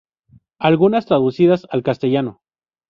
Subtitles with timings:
[0.57, 2.41] Algunas traducidas al castellano.